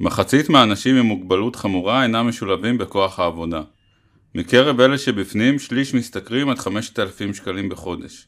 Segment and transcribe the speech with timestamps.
[0.00, 3.62] מחצית מהאנשים עם מוגבלות חמורה אינם משולבים בכוח העבודה.
[4.34, 8.26] מקרב אלה שבפנים, שליש משתכרים עד 5,000 שקלים בחודש.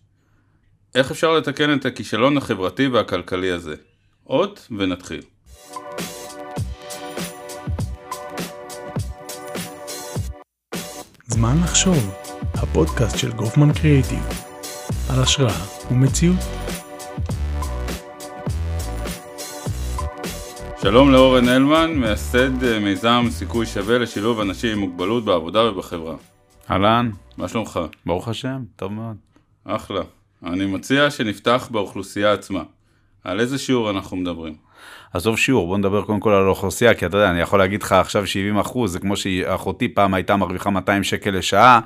[0.94, 3.74] איך אפשר לתקן את הכישלון החברתי והכלכלי הזה?
[4.26, 5.20] אות ונתחיל.
[11.26, 12.14] זמן לחשוב,
[12.54, 14.24] הפודקאסט של גופמן קריאיטיב,
[15.10, 16.65] על השראה ומציאות.
[20.82, 26.16] שלום לאורן הלמן, מייסד אה, מיזם סיכוי שווה לשילוב אנשים עם מוגבלות בעבודה ובחברה.
[26.70, 27.80] אהלן, מה שלומך?
[28.06, 29.16] ברוך השם, טוב מאוד.
[29.64, 30.00] אחלה.
[30.44, 32.62] אני מציע שנפתח באוכלוסייה עצמה.
[33.24, 34.54] על איזה שיעור אנחנו מדברים?
[35.12, 37.92] עזוב שיעור, בוא נדבר קודם כל על האוכלוסייה, כי אתה יודע, אני יכול להגיד לך
[37.92, 41.80] עכשיו 70 אחוז, זה כמו שאחותי פעם הייתה מרוויחה 200 שקל לשעה,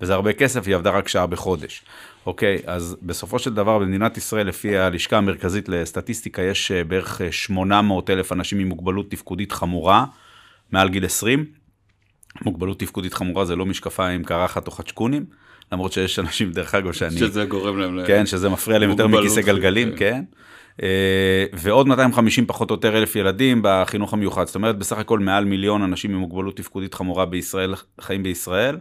[0.00, 1.82] וזה הרבה כסף, היא עבדה רק שעה בחודש.
[2.26, 8.10] אוקיי, אז בסופו של דבר במדינת ישראל, לפי הלשכה המרכזית לסטטיסטיקה, יש אה, בערך 800
[8.10, 10.04] אה, אלף אנשים עם מוגבלות תפקודית חמורה,
[10.72, 11.44] מעל גיל 20.
[12.44, 15.24] מוגבלות תפקודית חמורה זה לא משקפיים, קרחת או חדשקונים,
[15.72, 17.18] למרות שיש אנשים, דרך אגב, שאני...
[17.18, 18.06] שזה גורם להם...
[18.06, 19.96] כן, שזה מפריע להם יותר מכיסא גלגלים, כן.
[19.96, 20.24] כן.
[20.82, 24.46] אה, ועוד 250 פחות או יותר אלף ילדים בחינוך המיוחד.
[24.46, 28.78] זאת אומרת, בסך הכל מעל מיליון אנשים עם מוגבלות תפקודית חמורה בישראל, חיים בישראל.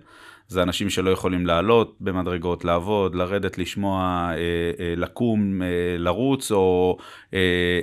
[0.48, 4.36] זה אנשים שלא יכולים לעלות במדרגות, לעבוד, לרדת, לשמוע, אה,
[4.80, 5.62] אה, לקום,
[5.98, 6.98] לרוץ או,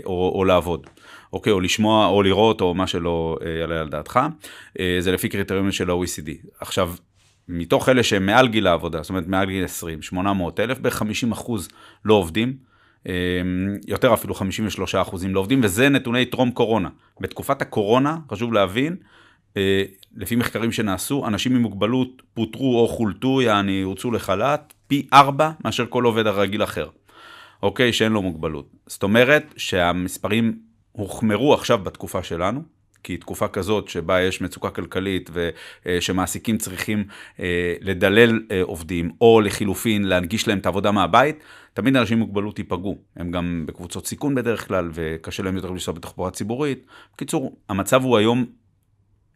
[0.04, 0.86] או, או לעבוד.
[1.32, 4.20] אוקיי, או לשמוע, או לראות, או מה שלא יעלה על דעתך.
[5.00, 6.30] זה לפי קריטריונים של ה-OECD.
[6.60, 6.92] עכשיו,
[7.48, 11.32] מתוך אלה שהם מעל גיל העבודה, זאת אומרת מעל גיל 20, 800 אלף, בערך 50
[11.32, 11.68] אחוז
[12.04, 12.56] לא עובדים.
[13.06, 13.12] אמ,
[13.86, 16.88] יותר אפילו 53 אחוזים לא עובדים, וזה נתוני טרום קורונה.
[17.20, 19.06] בתקופת הקורונה, חשוב להבין, אה,
[20.16, 25.86] לפי מחקרים שנעשו, אנשים עם מוגבלות פוטרו או חולטו, יעני, הוצאו לחל"ת, פי ארבע מאשר
[25.88, 26.88] כל עובד הרגיל אחר,
[27.62, 27.92] אוקיי?
[27.92, 28.68] שאין לו מוגבלות.
[28.86, 30.58] זאת אומרת שהמספרים
[30.92, 32.62] הוחמרו עכשיו בתקופה שלנו,
[33.02, 35.30] כי תקופה כזאת שבה יש מצוקה כלכלית
[35.86, 37.04] ושמעסיקים צריכים
[37.40, 41.38] אה, לדלל אה, עובדים, או לחילופין להנגיש להם את העבודה מהבית,
[41.74, 42.98] תמיד אנשים עם מוגבלות ייפגעו.
[43.16, 46.86] הם גם בקבוצות סיכון בדרך כלל, וקשה להם יותר לנסוע בתחבורה ציבורית.
[47.14, 48.46] בקיצור, המצב הוא היום,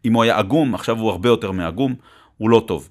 [0.07, 1.95] אם הוא היה עגום, עכשיו הוא הרבה יותר מעגום,
[2.37, 2.89] הוא לא טוב.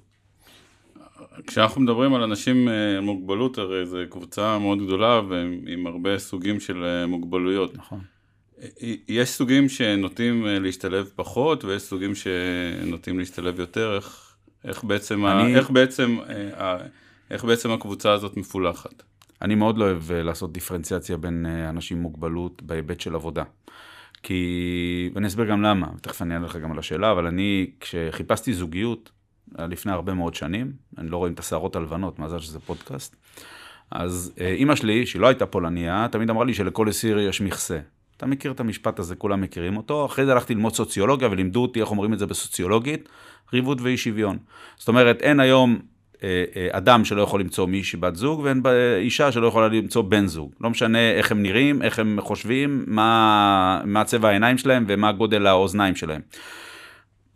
[1.46, 6.60] כשאנחנו מדברים על אנשים עם אה, מוגבלות, הרי זו קבוצה מאוד גדולה ועם הרבה סוגים
[6.60, 7.76] של מוגבלויות.
[7.76, 8.00] נכון.
[9.08, 14.34] יש סוגים שנוטים אה, להשתלב פחות, ויש סוגים שנוטים להשתלב יותר, איך,
[14.64, 15.54] איך, בעצם, אני...
[15.54, 16.18] ה, איך, בעצם,
[16.58, 16.76] אה,
[17.30, 19.02] איך בעצם הקבוצה הזאת מפולחת?
[19.42, 23.42] אני מאוד לא אוהב אה, לעשות דיפרנציאציה בין אנשים עם מוגבלות בהיבט של עבודה.
[24.22, 28.52] כי, ואני אסביר גם למה, ותכף אני אענה לך גם על השאלה, אבל אני, כשחיפשתי
[28.52, 29.10] זוגיות,
[29.58, 33.16] לפני הרבה מאוד שנים, אני לא רואה את השערות הלבנות, מזל שזה פודקאסט,
[33.90, 37.78] אז אימא שלי, שהיא לא הייתה פולניה, תמיד אמרה לי שלכל אסיר יש מכסה.
[38.16, 40.06] אתה מכיר את המשפט הזה, כולם מכירים אותו.
[40.06, 43.08] אחרי זה הלכתי ללמוד סוציולוגיה ולימדו אותי איך אומרים את זה בסוציולוגית,
[43.52, 44.38] ריבוד ואי שוויון.
[44.76, 45.95] זאת אומרת, אין היום אה, אה,
[46.72, 48.62] אדם שלא יכול למצוא מישהי בת זוג, ואין
[48.98, 50.52] אישה שלא יכולה למצוא בן זוג.
[50.60, 55.46] לא משנה איך הם נראים, איך הם חושבים, מה, מה צבע העיניים שלהם ומה גודל
[55.46, 56.20] האוזניים שלהם.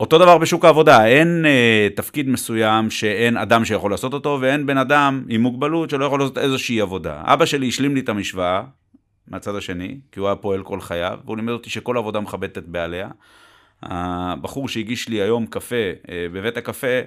[0.01, 4.79] אותו דבר בשוק העבודה, אין אה, תפקיד מסוים שאין אדם שיכול לעשות אותו, ואין בן
[4.79, 7.23] אדם עם מוגבלות שלא יכול לעשות איזושהי עבודה.
[7.25, 8.63] אבא שלי השלים לי את המשוואה,
[9.29, 12.69] מהצד השני, כי הוא היה פועל כל חייו, והוא לימד אותי שכל עבודה מכבדת את
[12.69, 13.09] בעליה.
[13.83, 15.77] הבחור שהגיש לי היום קפה
[16.09, 17.03] אה, בבית הקפה, אה,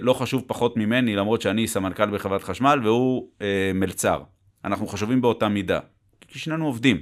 [0.00, 4.22] לא חשוב פחות ממני, למרות שאני סמנכ"ל בחברת חשמל והוא אה, מלצר.
[4.64, 5.80] אנחנו חשובים באותה מידה,
[6.28, 7.00] כי שנינו עובדים.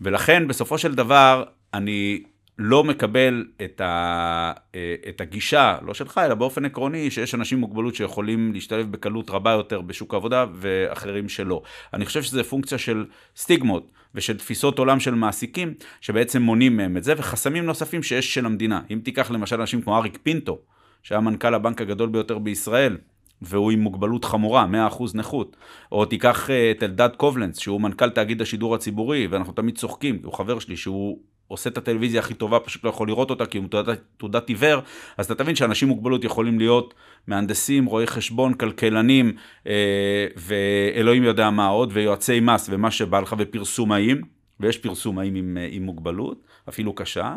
[0.00, 2.22] ולכן בסופו של דבר, אני
[2.58, 7.60] לא מקבל את, ה, אה, את הגישה, לא שלך, אלא באופן עקרוני, שיש אנשים עם
[7.60, 11.62] מוגבלות שיכולים להשתלב בקלות רבה יותר בשוק העבודה ואחרים שלא.
[11.94, 13.04] אני חושב שזה פונקציה של
[13.36, 18.46] סטיגמות ושל תפיסות עולם של מעסיקים, שבעצם מונעים מהם את זה, וחסמים נוספים שיש של
[18.46, 18.80] המדינה.
[18.90, 20.58] אם תיקח למשל אנשים כמו אריק פינטו,
[21.04, 22.96] שהיה מנכ"ל הבנק הגדול ביותר בישראל,
[23.42, 25.56] והוא עם מוגבלות חמורה, 100% נכות.
[25.92, 30.32] או תיקח אה, את אלדד קובלנץ, שהוא מנכ"ל תאגיד השידור הציבורי, ואנחנו תמיד צוחקים, הוא
[30.32, 33.68] חבר שלי, שהוא עושה את הטלוויזיה הכי טובה, פשוט לא יכול לראות אותה כי הוא
[33.68, 34.80] תעודת, תעודת עיוור,
[35.18, 36.94] אז אתה תבין שאנשים מוגבלות יכולים להיות
[37.26, 39.32] מהנדסים, רואי חשבון, כלכלנים,
[39.66, 44.20] אה, ואלוהים יודע מה עוד, ויועצי מס ומה שבא לך, ופרסומאים,
[44.60, 47.34] ויש פרסומאים עם, אה, עם מוגבלות, אפילו קשה,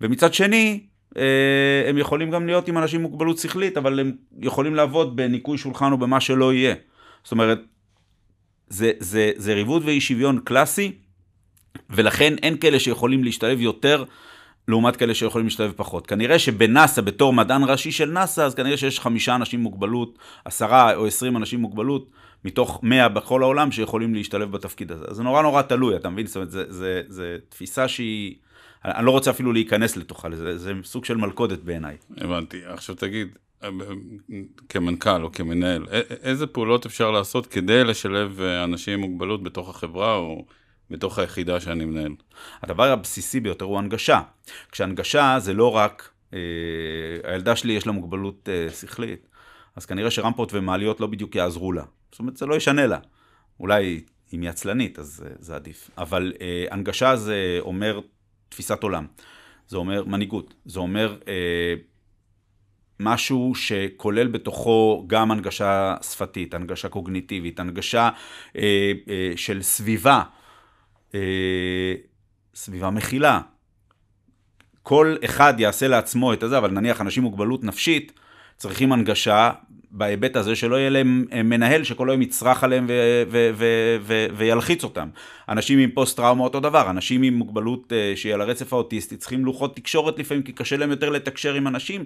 [0.00, 0.80] ומצד שני,
[1.88, 5.92] הם יכולים גם להיות עם אנשים עם מוגבלות שכלית, אבל הם יכולים לעבוד בניקוי שולחן
[5.92, 6.74] או במה שלא יהיה.
[7.24, 7.60] זאת אומרת,
[8.68, 10.92] זה, זה, זה ריבוד ואי שוויון קלאסי,
[11.90, 14.04] ולכן אין כאלה שיכולים להשתלב יותר
[14.68, 16.06] לעומת כאלה שיכולים להשתלב פחות.
[16.06, 20.94] כנראה שבנאסא, בתור מדען ראשי של נאסא, אז כנראה שיש חמישה אנשים עם מוגבלות, עשרה
[20.94, 22.10] או עשרים אנשים עם מוגבלות,
[22.44, 25.04] מתוך מאה בכל העולם שיכולים להשתלב בתפקיד הזה.
[25.10, 26.26] זה נורא נורא תלוי, אתה מבין?
[26.26, 26.50] זאת אומרת,
[27.08, 28.34] זה תפיסה שהיא
[28.84, 31.96] אני לא רוצה אפילו להיכנס לתוכה, זה, זה סוג של מלכודת בעיניי.
[32.16, 32.60] הבנתי.
[32.66, 33.28] עכשיו תגיד,
[34.68, 35.86] כמנכ"ל או כמנהל,
[36.22, 40.44] איזה פעולות אפשר לעשות כדי לשלב אנשים עם מוגבלות בתוך החברה או
[40.90, 42.12] בתוך היחידה שאני מנהל?
[42.62, 44.20] הדבר הבסיסי ביותר הוא הנגשה.
[44.72, 46.38] כשהנגשה זה לא רק, אה,
[47.24, 49.28] הילדה שלי יש לה מוגבלות אה, שכלית,
[49.76, 51.84] אז כנראה שרמפות ומעליות לא בדיוק יעזרו לה.
[52.12, 52.98] זאת אומרת, זה לא ישנה לה.
[53.60, 54.00] אולי
[54.32, 55.90] אם היא עצלנית, אז אה, זה עדיף.
[55.98, 58.00] אבל אה, הנגשה זה אומר
[58.48, 59.06] תפיסת עולם.
[59.68, 60.54] זה אומר מנהיגות.
[60.64, 61.74] זה אומר אה,
[63.00, 68.10] משהו שכולל בתוכו גם הנגשה שפתית, הנגשה קוגניטיבית, הנגשה
[68.56, 70.22] אה, אה, של סביבה,
[71.14, 71.94] אה,
[72.54, 73.40] סביבה מכילה.
[74.82, 78.12] כל אחד יעשה לעצמו את הזה, אבל נניח אנשים עם מוגבלות נפשית
[78.58, 79.50] צריכים הנגשה
[79.90, 84.26] בהיבט הזה שלא יהיה להם אה, מנהל שכל היום יצרח עליהם ו- ו- ו- ו-
[84.36, 85.08] וילחיץ אותם.
[85.48, 89.44] אנשים עם פוסט טראומה אותו דבר, אנשים עם מוגבלות אה, שהיא על הרצף האוטיסטי צריכים
[89.44, 92.04] לוחות תקשורת לפעמים כי קשה להם יותר לתקשר עם אנשים,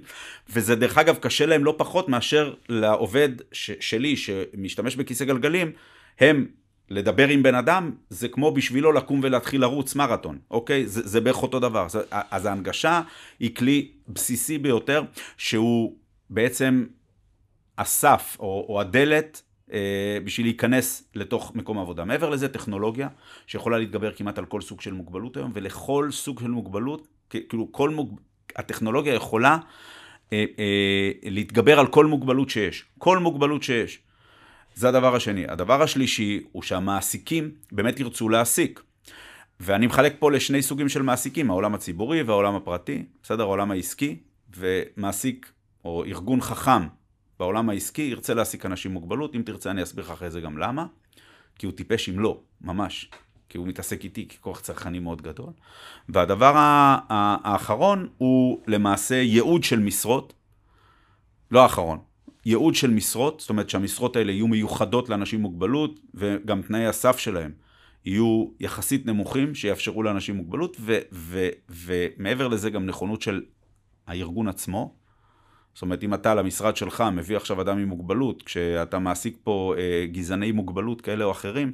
[0.51, 5.73] וזה דרך אגב קשה להם לא פחות מאשר לעובד ש- שלי שמשתמש בכיסא גלגלים,
[6.21, 6.47] הם
[6.91, 10.87] לדבר עם בן אדם זה כמו בשבילו לקום ולהתחיל לרוץ מרתון, אוקיי?
[10.87, 11.87] זה, זה בערך אותו דבר.
[12.11, 13.01] אז ההנגשה
[13.41, 15.03] היא כלי בסיסי ביותר
[15.39, 15.93] שהוא
[16.33, 16.87] בעצם
[17.79, 19.43] הסף או, או הדלת
[19.73, 22.05] אה, בשביל להיכנס לתוך מקום העבודה.
[22.05, 23.09] מעבר לזה, טכנולוגיה
[23.47, 27.91] שיכולה להתגבר כמעט על כל סוג של מוגבלות היום, ולכל סוג של מוגבלות, כאילו כל
[27.91, 28.21] מוג...
[28.57, 29.59] הטכנולוגיה יכולה
[30.33, 32.85] אה, אה, להתגבר על כל מוגבלות שיש.
[32.99, 33.99] כל מוגבלות שיש.
[34.75, 35.45] זה הדבר השני.
[35.49, 38.83] הדבר השלישי הוא שהמעסיקים באמת ירצו להעסיק.
[39.61, 43.43] ואני מחלק פה לשני סוגים של מעסיקים, העולם הציבורי והעולם הפרטי, בסדר?
[43.43, 44.17] העולם העסקי,
[44.57, 45.53] ומעסיק
[45.85, 46.87] או ארגון חכם
[47.39, 50.59] בעולם העסקי ירצה להעסיק אנשים עם מוגבלות, אם תרצה אני אסביר לך אחרי זה גם
[50.59, 50.87] למה,
[51.59, 53.11] כי הוא טיפש אם לא, ממש,
[53.49, 55.53] כי הוא מתעסק איתי ככוח צרכני מאוד גדול.
[56.09, 56.53] והדבר
[57.09, 60.33] האחרון הוא למעשה ייעוד של משרות,
[61.51, 61.99] לא האחרון,
[62.47, 67.19] ייעוד של משרות, זאת אומרת שהמשרות האלה יהיו מיוחדות לאנשים עם מוגבלות, וגם תנאי הסף
[67.19, 67.53] שלהם
[68.05, 70.77] יהיו יחסית נמוכים, שיאפשרו לאנשים עם מוגבלות,
[71.71, 73.43] ומעבר לזה גם נכונות של
[74.07, 74.95] הארגון עצמו,
[75.75, 80.07] זאת אומרת, אם אתה למשרד שלך מביא עכשיו אדם עם מוגבלות, כשאתה מעסיק פה אה,
[80.13, 81.73] גזעני מוגבלות כאלה או אחרים,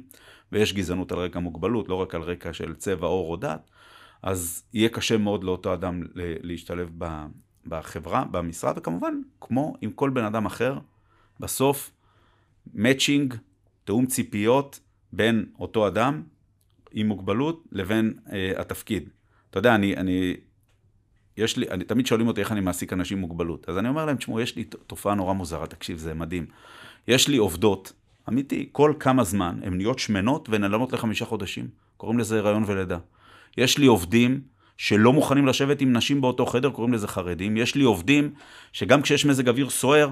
[0.51, 3.69] ויש גזענות על רקע מוגבלות, לא רק על רקע של צבע, עור או דת,
[4.23, 6.89] אז יהיה קשה מאוד לאותו אדם להשתלב
[7.67, 10.77] בחברה, במשרד, וכמובן, כמו עם כל בן אדם אחר,
[11.39, 11.91] בסוף,
[12.73, 13.35] מאצ'ינג,
[13.83, 14.79] תאום ציפיות
[15.13, 16.23] בין אותו אדם
[16.91, 19.09] עם מוגבלות לבין אה, התפקיד.
[19.49, 20.35] אתה יודע, אני, אני
[21.39, 23.69] יש לי, אני, תמיד שואלים אותי איך אני מעסיק אנשים עם מוגבלות.
[23.69, 26.45] אז אני אומר להם, תשמעו, יש לי תופעה נורא מוזרה, תקשיב, זה מדהים.
[27.07, 27.93] יש לי עובדות,
[28.29, 31.67] אמיתי, כל כמה זמן הן נהיות שמנות ונעלמות לחמישה חודשים.
[31.97, 32.97] קוראים לזה הריון ולידה.
[33.57, 34.41] יש לי עובדים
[34.77, 37.57] שלא מוכנים לשבת עם נשים באותו חדר, קוראים לזה חרדים.
[37.57, 38.33] יש לי עובדים
[38.73, 40.09] שגם כשיש מזג אוויר סוער,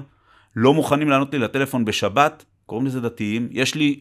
[0.56, 3.48] לא מוכנים לענות לי לטלפון בשבת, קוראים לזה דתיים.
[3.50, 4.00] יש לי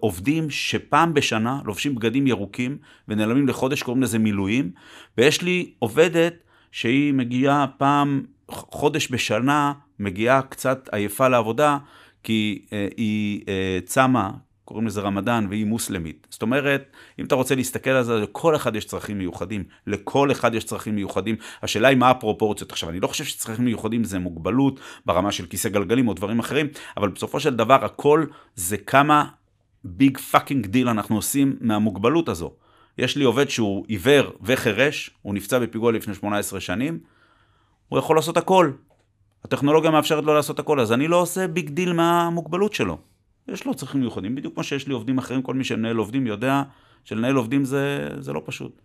[0.00, 2.78] עובדים שפעם בשנה לובשים בגדים ירוקים
[3.08, 4.70] ונעלמים לחודש, קוראים לזה מילואים,
[5.18, 6.34] ויש לי עובדת
[6.72, 11.78] שהיא מגיעה פעם, חודש בשנה, מגיעה קצת עייפה לעבודה,
[12.22, 14.30] כי אה, היא אה, צמה,
[14.66, 16.26] קוראים לזה רמדאן, והיא מוסלמית.
[16.30, 19.64] זאת אומרת, אם אתה רוצה להסתכל על זה, לכל אחד יש צרכים מיוחדים.
[19.86, 21.36] לכל אחד יש צרכים מיוחדים.
[21.62, 22.72] השאלה היא מה הפרופורציות.
[22.72, 26.66] עכשיו, אני לא חושב שצרכים מיוחדים זה מוגבלות ברמה של כיסא גלגלים או דברים אחרים,
[26.96, 29.24] אבל בסופו של דבר הכל זה כמה
[29.84, 32.52] big fucking deal אנחנו עושים מהמוגבלות הזו.
[32.98, 36.98] יש לי עובד שהוא עיוור וחירש, הוא נפצע בפיגוע לפני 18 שנים,
[37.88, 38.70] הוא יכול לעשות הכל.
[39.44, 42.98] הטכנולוגיה מאפשרת לו לעשות הכל, אז אני לא עושה big deal מהמוגבלות שלו.
[43.48, 46.62] יש לו צרכים מיוחדים, בדיוק כמו שיש לי עובדים אחרים, כל מי שמנהל עובדים יודע
[47.04, 48.80] שלנהל עובדים זה, זה לא פשוט.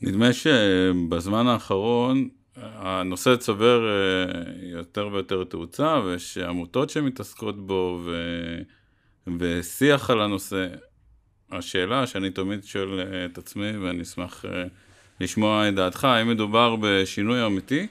[0.00, 8.12] נדמה שבזמן האחרון הנושא צובר אה, יותר ויותר תאוצה, ויש עמותות שמתעסקות בו, ו...
[9.38, 10.66] ושיח על הנושא.
[11.50, 14.64] השאלה שאני תמיד שואל אה, את עצמי, ואני אשמח אה,
[15.20, 17.86] לשמוע את דעתך, האם מדובר בשינוי אמיתי,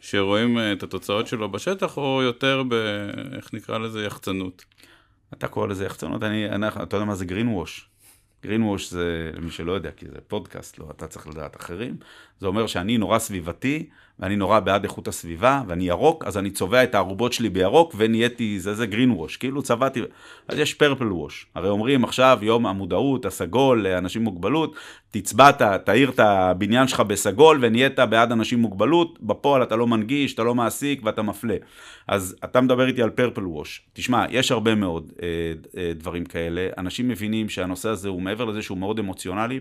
[0.00, 2.74] שרואים את התוצאות שלו בשטח, או יותר ב...
[3.32, 4.04] איך נקרא לזה?
[4.04, 4.64] יחצנות.
[5.32, 7.80] אתה קורא לזה יחצנות, אני, אני, אתה יודע מה זה green wash.
[8.44, 11.96] green wash זה, למי שלא יודע, כי זה פודקאסט, לא, אתה צריך לדעת אחרים.
[12.40, 16.84] זה אומר שאני נורא סביבתי, ואני נורא בעד איכות הסביבה, ואני ירוק, אז אני צובע
[16.84, 20.00] את הערובות שלי בירוק, ונהייתי, זה זה גרין ווש, כאילו צבעתי,
[20.48, 21.46] אז יש פרפל ווש.
[21.54, 24.74] הרי אומרים עכשיו, יום המודעות, הסגול, לאנשים עם מוגבלות,
[25.10, 30.34] תצבעת, תאיר את הבניין שלך בסגול, ונהיית בעד אנשים עם מוגבלות, בפועל אתה לא מנגיש,
[30.34, 31.56] אתה לא מעסיק ואתה מפלה.
[32.08, 33.82] אז אתה מדבר איתי על פרפל ווש.
[33.92, 35.28] תשמע, יש הרבה מאוד אה,
[35.76, 36.68] אה, דברים כאלה.
[36.78, 39.60] אנשים מבינים שהנושא הזה הוא מעבר לזה שהוא מאוד אמוציונלי.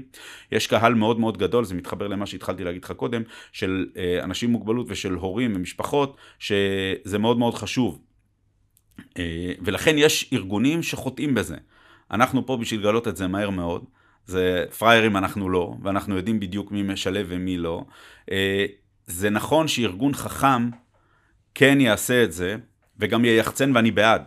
[0.51, 3.21] יש קהל מאוד מאוד גדול, זה מתחבר למה שהתחלתי להגיד לך קודם,
[3.51, 7.99] של אה, אנשים עם מוגבלות ושל הורים ומשפחות, שזה מאוד מאוד חשוב.
[9.17, 11.55] אה, ולכן יש ארגונים שחוטאים בזה.
[12.11, 13.85] אנחנו פה בשביל לגלות את זה מהר מאוד.
[14.25, 17.85] זה פריירים אנחנו לא, ואנחנו יודעים בדיוק מי משלב ומי לא.
[18.31, 18.65] אה,
[19.07, 20.69] זה נכון שארגון חכם
[21.55, 22.55] כן יעשה את זה,
[22.99, 24.21] וגם ייחצן ואני בעד.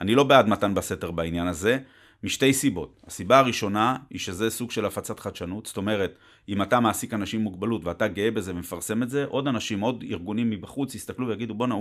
[0.00, 1.78] אני לא בעד מתן בסתר בעניין הזה,
[2.22, 3.02] משתי סיבות.
[3.06, 6.18] הסיבה הראשונה היא שזה סוג של הפצת חדשנות, זאת אומרת,
[6.48, 10.04] אם אתה מעסיק אנשים עם מוגבלות ואתה גאה בזה ומפרסם את זה, עוד אנשים, עוד
[10.10, 11.74] ארגונים מבחוץ יסתכלו ויגידו בואנה,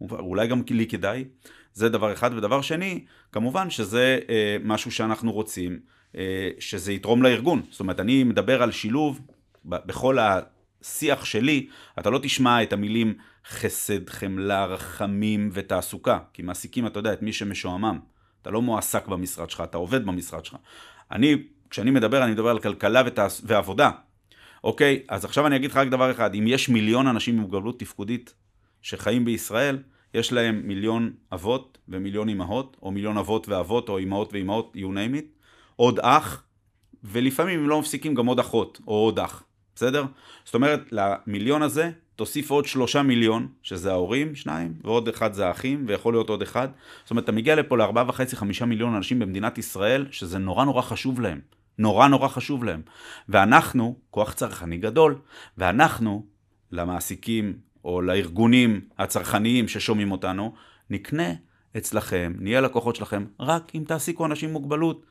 [0.00, 1.24] אולי גם לי כדאי.
[1.72, 2.30] זה דבר אחד.
[2.36, 5.80] ודבר שני, כמובן שזה אה, משהו שאנחנו רוצים,
[6.16, 7.62] אה, שזה יתרום לארגון.
[7.70, 9.20] זאת אומרת, אני מדבר על שילוב
[9.64, 11.68] בכל השיח שלי,
[11.98, 13.14] אתה לא תשמע את המילים
[13.48, 17.98] חסד, חמלה, רחמים ותעסוקה, כי מעסיקים, אתה יודע, את מי שמשועמם.
[18.42, 20.56] אתה לא מועסק במשרד שלך, אתה עובד במשרד שלך.
[21.12, 21.36] אני,
[21.70, 23.42] כשאני מדבר, אני מדבר על כלכלה ותעס...
[23.44, 23.90] ועבודה.
[24.64, 25.02] אוקיי?
[25.08, 28.34] אז עכשיו אני אגיד לך רק דבר אחד, אם יש מיליון אנשים עם מוגבלות תפקודית
[28.82, 29.78] שחיים בישראל,
[30.14, 35.16] יש להם מיליון אבות ומיליון אמהות, או מיליון אבות ואבות, או אמהות ואמהות, you name
[35.16, 35.44] it,
[35.76, 36.42] עוד אח,
[37.04, 39.42] ולפעמים הם לא מפסיקים גם עוד אחות, או עוד אח,
[39.74, 40.04] בסדר?
[40.44, 45.84] זאת אומרת, למיליון הזה תוסיף עוד שלושה מיליון, שזה ההורים, שניים, ועוד אחד זה האחים,
[45.88, 46.68] ויכול להיות עוד אחד.
[47.02, 50.82] זאת אומרת, אתה מגיע לפה לארבעה וחצי, חמישה מיליון אנשים במדינת ישראל, שזה נורא נורא
[50.82, 51.40] חשוב להם.
[51.78, 52.82] נורא נורא חשוב להם.
[53.28, 55.18] ואנחנו, כוח צרכני גדול,
[55.58, 56.26] ואנחנו,
[56.72, 60.54] למעסיקים או לארגונים הצרכניים ששומעים אותנו,
[60.90, 61.32] נקנה
[61.76, 65.06] אצלכם, נהיה לקוחות שלכם, רק אם תעסיקו אנשים עם מוגבלות.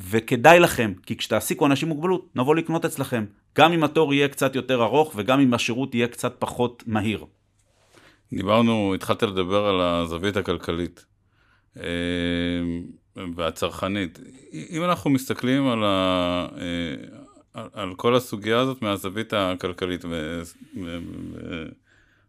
[0.00, 3.24] וכדאי לכם, כי כשתעסיקו אנשים עם מוגבלות, נבוא לקנות אצלכם.
[3.56, 7.24] גם אם התור יהיה קצת יותר ארוך וגם אם השירות יהיה קצת פחות מהיר.
[8.32, 11.04] דיברנו, התחלת לדבר על הזווית הכלכלית
[11.76, 11.82] אה,
[13.36, 14.18] והצרכנית.
[14.70, 16.46] אם אנחנו מסתכלים על, ה,
[17.54, 20.04] אה, על כל הסוגיה הזאת מהזווית הכלכלית,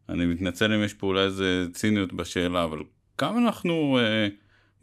[0.07, 2.79] ואני מתנצל אם יש פה אולי איזה ציניות בשאלה, אבל
[3.17, 4.27] כמה אנחנו אה,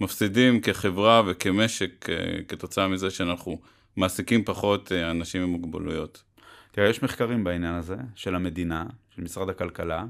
[0.00, 2.08] מפסידים כחברה וכמשק
[2.48, 3.60] כתוצאה מזה שאנחנו
[3.96, 6.25] מעסיקים פחות אנשים עם מוגבלויות?
[6.76, 10.04] תראה, יש מחקרים בעניין הזה, של המדינה, של משרד הכלכלה.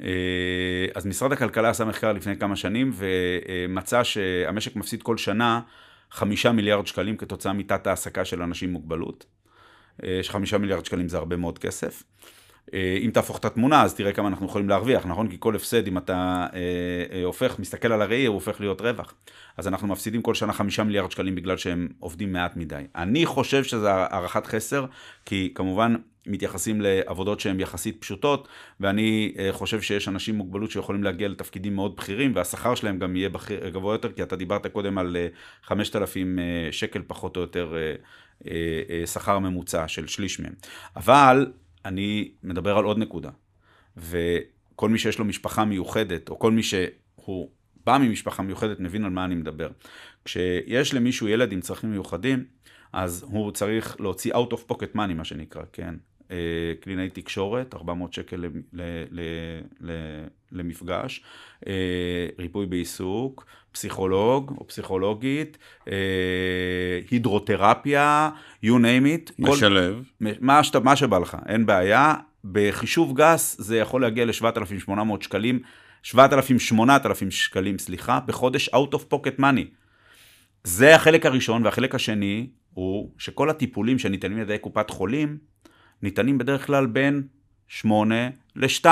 [0.00, 5.60] אה, אז משרד הכלכלה עשה מחקר לפני כמה שנים ומצא שהמשק מפסיד כל שנה
[6.10, 9.26] חמישה מיליארד שקלים כתוצאה מתת העסקה של אנשים עם מוגבלות.
[10.04, 12.02] אה, שחמישה מיליארד שקלים זה הרבה מאוד כסף.
[12.74, 15.28] אה, אם תהפוך את התמונה, אז תראה כמה אנחנו יכולים להרוויח, נכון?
[15.28, 16.58] כי כל הפסד, אם אתה אה,
[17.12, 19.14] אה, הופך, מסתכל על הראי, הוא הופך להיות רווח.
[19.56, 22.82] אז אנחנו מפסידים כל שנה חמישה מיליארד שקלים בגלל שהם עובדים מעט מדי.
[22.94, 24.86] אני חושב שזה הערכת חסר,
[25.24, 25.94] כי כמובן
[26.26, 28.48] מתייחסים לעבודות שהן יחסית פשוטות,
[28.80, 33.16] ואני אה, חושב שיש אנשים עם מוגבלות שיכולים להגיע לתפקידים מאוד בכירים, והשכר שלהם גם
[33.16, 35.26] יהיה בכיר, גבוה יותר, כי אתה דיברת קודם על אה,
[35.62, 37.74] 5,000 אה, שקל פחות או יותר
[39.06, 40.52] שכר ממוצע של שליש מהם.
[40.96, 41.52] אבל
[41.86, 43.30] אני מדבר על עוד נקודה.
[43.96, 47.50] וכל מי שיש לו משפחה מיוחדת, או כל מי שהוא
[47.86, 49.68] בא ממשפחה מיוחדת, מבין על מה אני מדבר.
[50.24, 52.44] כשיש למישהו ילד עם צרכים מיוחדים,
[52.92, 55.94] אז הוא צריך להוציא out of pocket money, מה שנקרא, כן?
[56.30, 56.36] אה,
[56.80, 58.44] קלינאי תקשורת, 400 שקל
[60.52, 61.22] למפגש,
[61.66, 61.72] אה,
[62.38, 68.30] ריפוי בעיסוק, פסיכולוג או פסיכולוגית, אה, הידרותרפיה,
[68.64, 69.32] you name it.
[69.38, 70.02] משלב.
[70.18, 72.14] כל, מה, שת, מה שבא לך, אין בעיה.
[72.44, 75.60] בחישוב גס זה יכול להגיע ל-7,800 שקלים,
[76.02, 79.64] 7,000-8,000 שקלים, סליחה, בחודש out of pocket money.
[80.64, 85.38] זה החלק הראשון, והחלק השני הוא שכל הטיפולים שניתנים על ידי קופת חולים,
[86.02, 87.22] ניתנים בדרך כלל בין
[87.68, 88.14] 8
[88.56, 88.86] ל-2.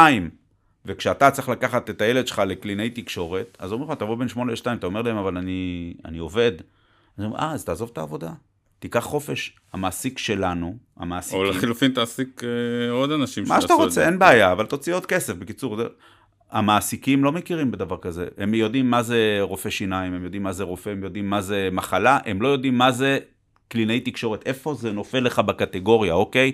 [0.87, 4.67] וכשאתה צריך לקחת את הילד שלך לקלינאי תקשורת, אז אומרים לך, תבוא בין 8 ל-2,
[4.73, 6.53] אתה אומר להם, אבל אני, אני עובד.
[7.19, 8.33] אז אומרים, אה, אז תעזוב את העבודה.
[8.79, 9.57] תיקח חופש.
[9.73, 11.39] המעסיק שלנו, המעסיקים...
[11.39, 15.35] או לחילופין תעסיק אה, עוד אנשים מה שאתה רוצה, אין בעיה, אבל תוציא עוד כסף.
[15.35, 15.81] בקיצור,
[16.51, 18.27] המעסיקים לא מכירים בדבר כזה.
[18.39, 21.69] הם יודעים מה זה רופא שיניים, הם יודעים מה זה רופא, הם יודעים מה זה
[21.73, 23.19] מחלה, הם לא יודעים מה זה
[23.69, 24.47] קלינאי תקשורת.
[24.47, 26.53] איפה זה נופל לך בקטגוריה, אוקיי?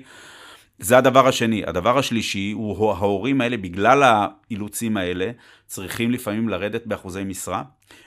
[0.81, 1.63] זה הדבר השני.
[1.67, 5.31] הדבר השלישי הוא ההורים האלה, בגלל האילוצים האלה,
[5.67, 7.63] צריכים לפעמים לרדת באחוזי משרה.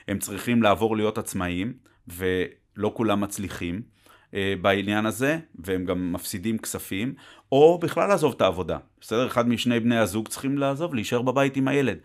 [0.07, 1.73] הם צריכים לעבור להיות עצמאיים,
[2.07, 3.81] ולא כולם מצליחים.
[4.33, 7.13] אה, בעניין הזה, והם גם מפסידים כספים,
[7.51, 8.77] או בכלל לעזוב את העבודה.
[9.01, 9.27] בסדר?
[9.27, 11.97] אחד משני בני הזוג צריכים לעזוב, להישאר בבית עם הילד.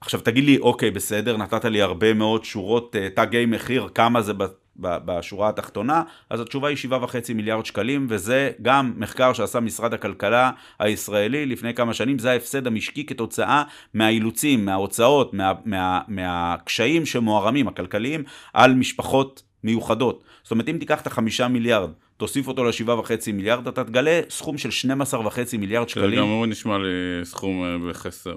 [0.00, 4.32] עכשיו תגיד לי, אוקיי, בסדר, נתת לי הרבה מאוד שורות אה, תגי מחיר, כמה זה
[4.78, 11.46] בשורה התחתונה, אז התשובה היא 7.5 מיליארד שקלים, וזה גם מחקר שעשה משרד הכלכלה הישראלי
[11.46, 13.62] לפני כמה שנים, זה ההפסד המשקי כתוצאה
[13.94, 20.24] מהאילוצים, מההוצאות, מה, מה, מהקשיים שמוערמים, הכלכליים, על משפחות מיוחדות.
[20.42, 24.58] זאת אומרת, אם תיקח את החמישה מיליארד, תוסיף אותו לשבעה וחצי מיליארד, אתה תגלה סכום
[24.58, 26.18] של 12 וחצי מיליארד שזה שקלים.
[26.18, 28.34] גם הוא נשמע לי סכום אה, בחסר.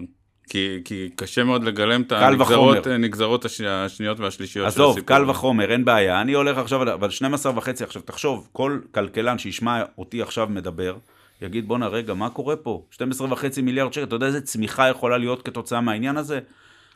[0.52, 2.88] כי, כי קשה מאוד לגלם את הנגזרות.
[2.88, 5.08] הנגזרות הש- השניות והשלישיות של עזוב, הסיפור.
[5.08, 6.22] קל וחומר, אין בעיה.
[6.22, 10.98] אני הולך עכשיו, אבל 12 וחצי, עכשיו תחשוב, כל כלכלן שישמע אותי עכשיו מדבר,
[11.42, 12.86] יגיד, בואנה, רגע, מה קורה פה?
[12.92, 16.40] 12 וחצי מיליארד שקל, אתה יודע איזה צמיחה יכולה להיות כתוצאה מהעניין הזה?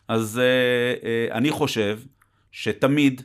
[0.08, 0.44] אז אה,
[1.10, 2.00] אה, אני חושב
[2.52, 3.22] שתמיד,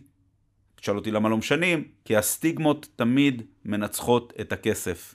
[0.81, 5.15] תשאל אותי למה לא משנים, כי הסטיגמות תמיד מנצחות את הכסף.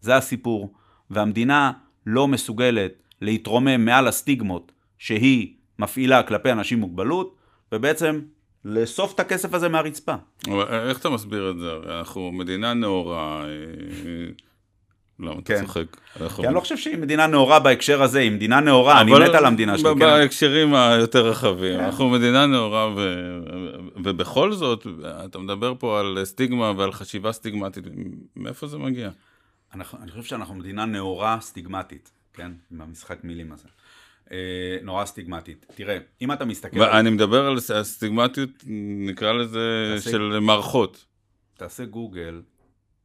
[0.00, 0.72] זה הסיפור.
[1.10, 1.72] והמדינה
[2.06, 7.36] לא מסוגלת להתרומם מעל הסטיגמות שהיא מפעילה כלפי אנשים עם מוגבלות,
[7.72, 8.20] ובעצם
[8.64, 10.14] לאסוף את הכסף הזה מהרצפה.
[10.48, 11.70] אבל איך אתה מסביר את זה?
[11.98, 13.44] אנחנו מדינה נאורה.
[13.44, 13.48] אה,
[15.20, 15.60] למה אתה כן.
[15.60, 15.84] צוחק?
[16.20, 19.34] אנחנו- כי אני לא חושב שהיא מדינה נאורה בהקשר הזה, היא מדינה נאורה, אני מת
[19.34, 19.98] על המדינה שלי, כן?
[19.98, 21.84] בהקשרים היותר רחבים, כן.
[21.84, 23.40] אנחנו מדינה נאורה, ו-
[24.04, 24.86] ובכל זאת,
[25.24, 27.84] אתה מדבר פה על סטיגמה ועל חשיבה סטיגמטית,
[28.36, 29.10] מאיפה זה מגיע?
[29.74, 32.52] אנחנו, אני חושב שאנחנו מדינה נאורה סטיגמטית, כן?
[32.72, 33.68] עם המשחק מילים הזה.
[34.32, 34.36] אה,
[34.82, 35.66] נורא סטיגמטית.
[35.74, 36.80] תראה, אם אתה מסתכל...
[36.82, 38.50] על- ואני מדבר על הסטיגמטיות,
[39.06, 41.04] נקרא לזה, תעשה- של מערכות.
[41.56, 42.42] תעשה גוגל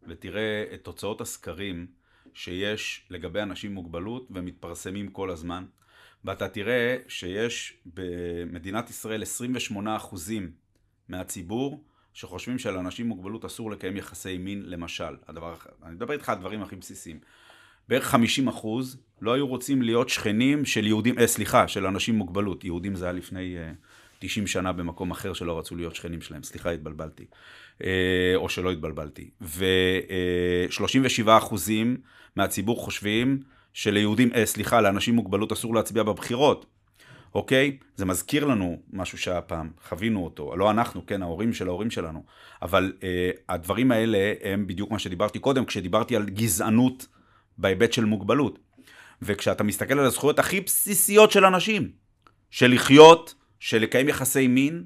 [0.07, 1.87] ותראה את תוצאות הסקרים
[2.33, 5.65] שיש לגבי אנשים עם מוגבלות ומתפרסמים כל הזמן,
[6.25, 9.75] ואתה תראה שיש במדינת ישראל 28%
[11.09, 15.15] מהציבור שחושבים שלאנשים עם מוגבלות אסור לקיים יחסי מין, למשל.
[15.27, 17.19] הדבר, אני מדבר איתך על הדברים הכי בסיסיים.
[17.89, 22.19] בערך 50 אחוז לא היו רוצים להיות שכנים של יהודים, אה, סליחה, של אנשים עם
[22.19, 22.63] מוגבלות.
[22.63, 23.71] יהודים זה היה לפני אה,
[24.19, 26.43] 90 שנה במקום אחר שלא רצו להיות שכנים שלהם.
[26.43, 27.25] סליחה, התבלבלתי.
[27.83, 29.29] אה, או שלא התבלבלתי.
[29.41, 31.97] ו-37 אחוזים
[32.35, 33.39] מהציבור חושבים
[33.73, 36.65] שליהודים, אה, סליחה, לאנשים עם מוגבלות אסור להצביע בבחירות.
[37.35, 37.77] אוקיי?
[37.95, 42.23] זה מזכיר לנו משהו שהיה פעם, חווינו אותו, לא אנחנו, כן, ההורים של ההורים שלנו.
[42.61, 47.07] אבל אה, הדברים האלה הם בדיוק מה שדיברתי קודם, כשדיברתי על גזענות
[47.57, 48.59] בהיבט של מוגבלות.
[49.21, 51.89] וכשאתה מסתכל על הזכויות הכי בסיסיות של אנשים,
[52.51, 54.83] של לחיות, של לקיים יחסי מין,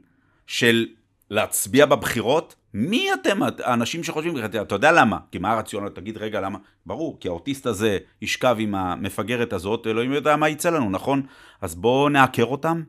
[0.47, 0.87] של
[1.29, 4.45] להצביע בבחירות, מי אתם האנשים שחושבים?
[4.45, 5.17] אתה יודע למה?
[5.31, 5.89] כי מה הרציונל?
[5.89, 6.59] תגיד רגע למה?
[6.85, 11.21] ברור, כי האוטיסט הזה ישכב עם המפגרת הזאת, אלוהים יודע מה יצא לנו, נכון?
[11.61, 12.83] אז בואו נעקר אותם,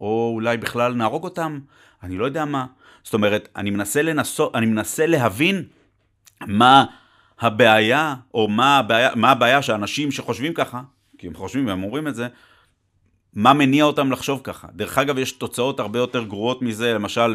[0.00, 1.60] או אולי בכלל נהרוג אותם,
[2.02, 2.66] אני לא יודע מה.
[3.04, 5.64] זאת אומרת, אני מנסה, לנסות, אני מנסה להבין
[6.46, 6.84] מה
[7.40, 10.80] הבעיה, או מה הבעיה, מה הבעיה שאנשים שחושבים ככה,
[11.18, 12.28] כי הם חושבים והם אומרים את זה,
[13.34, 14.68] מה מניע אותם לחשוב ככה?
[14.74, 17.34] דרך אגב, יש תוצאות הרבה יותר גרועות מזה, למשל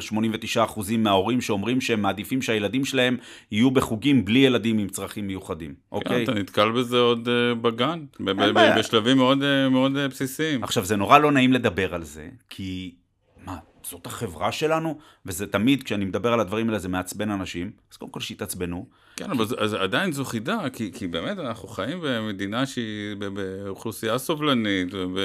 [0.57, 3.17] 89% מההורים שאומרים שהם מעדיפים שהילדים שלהם
[3.51, 6.23] יהיו בחוגים בלי ילדים עם צרכים מיוחדים, כן, אוקיי?
[6.23, 8.77] אתה נתקל בזה עוד אה, בגן, ב- ב- בעיה.
[8.77, 10.63] בשלבים מאוד אה, מאוד אה, בסיסיים.
[10.63, 12.95] עכשיו, זה נורא לא נעים לדבר על זה, כי
[13.45, 14.97] מה, זאת החברה שלנו?
[15.25, 18.85] וזה תמיד, כשאני מדבר על הדברים האלה, זה מעצבן אנשים, אז קודם כל שיתעצבנו.
[19.15, 24.93] כן, אבל אז עדיין זו חידה, כי, כי באמת אנחנו חיים במדינה שהיא באוכלוסייה סובלנית,
[24.93, 25.17] וב...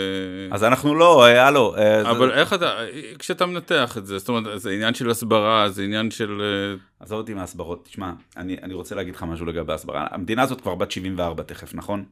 [0.51, 1.77] אז אנחנו לא, אה, הלו.
[1.77, 2.75] אה, אבל זה- איך אתה,
[3.19, 6.41] כשאתה מנתח את זה, זאת אומרת, זה עניין של הסברה, זה עניין של...
[6.41, 7.85] אה, עזוב אותי מהסברות.
[7.85, 10.07] תשמע, אני, אני רוצה להגיד לך משהו לגבי הסברה.
[10.11, 12.05] המדינה הזאת כבר בת 74 תכף, נכון?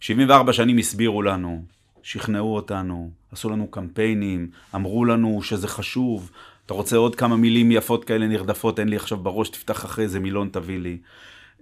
[0.00, 1.64] 74 שנים הסבירו לנו,
[2.02, 6.30] שכנעו אותנו, עשו לנו קמפיינים, אמרו לנו שזה חשוב.
[6.68, 10.20] אתה רוצה עוד כמה מילים יפות כאלה נרדפות, אין לי עכשיו בראש, תפתח אחרי איזה
[10.20, 10.98] מילון, תביא לי.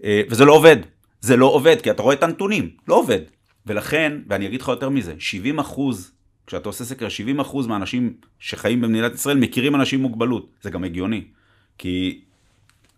[0.05, 0.77] אה, וזה לא עובד.
[1.21, 3.21] זה לא עובד, כי אתה רואה את הנתונים, לא עובד.
[3.67, 6.13] ולכן, ואני אגיד לך יותר מזה, 70 אחוז,
[6.47, 10.51] כשאתה עושה סקר, 70 אחוז מהאנשים שחיים במדינת ישראל מכירים אנשים עם מוגבלות.
[10.63, 11.25] זה גם הגיוני.
[11.79, 12.21] כי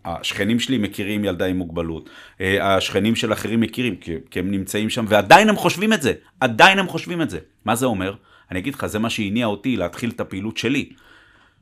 [0.05, 3.97] השכנים שלי מכירים ילדה עם מוגבלות, אה, השכנים של אחרים מכירים,
[4.31, 7.39] כי, הם נמצאים שם, ועדיין הם חושבים את זה, עדיין הם חושבים את זה.
[7.65, 8.15] מה זה אומר?
[8.51, 10.89] אני אגיד לך, זה מה שהניע אותי להתחיל את הפעילות שלי.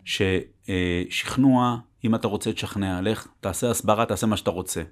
[0.06, 4.82] ששכנוע, אם אתה רוצה לשכנע, לך, תעשה הסברה, תעשה מה שאתה רוצה.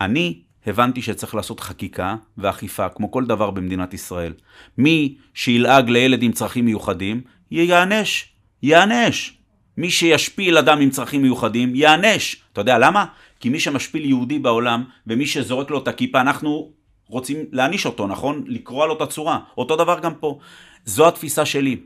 [0.00, 4.32] אני הבנתי שצריך לעשות חקיקה ואכיפה, כמו כל דבר במדינת ישראל.
[4.78, 8.32] מי שילעג לילד עם צרכים מיוחדים, ייענש.
[8.62, 9.36] ייענש.
[9.76, 12.36] מי שישפיל אדם עם צרכים מיוחדים, ייענש.
[12.52, 13.04] אתה יודע למה?
[13.40, 16.72] כי מי שמשפיל יהודי בעולם, ומי שזורק לו את הכיפה, אנחנו
[17.06, 18.44] רוצים להעניש אותו, נכון?
[18.46, 19.38] לקרוע לו את הצורה.
[19.58, 20.38] אותו דבר גם פה.
[20.84, 21.76] זו התפיסה שלי.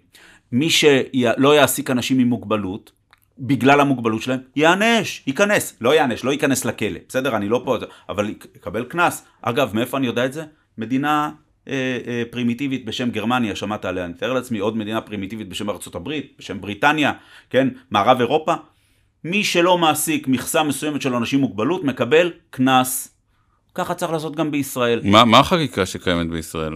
[0.54, 2.92] מי שלא יעסיק אנשים עם מוגבלות,
[3.38, 5.76] בגלל המוגבלות שלהם, ייענש, ייכנס.
[5.80, 7.36] לא ייענש, לא ייכנס לכלא, בסדר?
[7.36, 7.76] אני לא פה,
[8.08, 9.26] אבל יקבל קנס.
[9.42, 10.44] אגב, מאיפה אני יודע את זה?
[10.78, 11.30] מדינה
[11.68, 15.94] אה, אה, פרימיטיבית בשם גרמניה, שמעת עליה, אני מתאר לעצמי, עוד מדינה פרימיטיבית בשם ארצות
[15.94, 17.12] הברית, בשם בריטניה,
[17.50, 17.68] כן?
[17.90, 18.54] מערב אירופה.
[19.24, 23.13] מי שלא מעסיק מכסה מסוימת של אנשים עם מוגבלות, מקבל קנס.
[23.74, 25.00] ככה צריך לעשות גם בישראל.
[25.04, 26.74] מה, מה החקיקה שקיימת בישראל?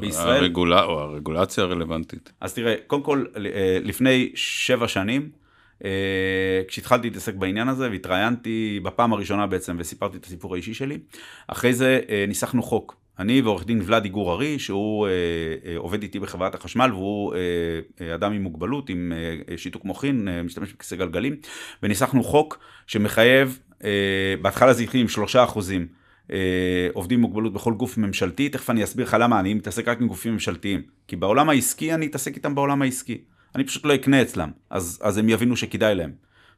[0.00, 0.36] בישראל?
[0.36, 2.32] הרגולה, או הרגולציה הרלוונטית.
[2.40, 5.30] אז תראה, קודם כל, אה, לפני שבע שנים,
[5.84, 5.90] אה,
[6.68, 10.98] כשהתחלתי להתעסק בעניין הזה, והתראיינתי בפעם הראשונה בעצם, וסיפרתי את הסיפור האישי שלי,
[11.48, 12.96] אחרי זה אה, ניסחנו חוק.
[13.18, 15.12] אני ועורך דין ולאדי גור ארי, שהוא אה,
[15.66, 17.34] אה, עובד איתי בחברת החשמל, והוא
[18.00, 19.12] אה, אדם עם מוגבלות, עם
[19.50, 21.36] אה, שיתוק מוחין, אה, משתמש בכיסא גלגלים,
[21.82, 25.86] וניסחנו חוק שמחייב, אה, בהתחלה זה התחיל עם שלושה אחוזים.
[26.32, 30.00] אה, עובדים עם מוגבלות בכל גוף ממשלתי, תכף אני אסביר לך למה אני מתעסק רק
[30.00, 30.82] עם גופים ממשלתיים.
[31.08, 33.18] כי בעולם העסקי אני אתעסק איתם בעולם העסקי.
[33.54, 36.12] אני פשוט לא אקנה אצלם, אז, אז הם יבינו שכדאי להם,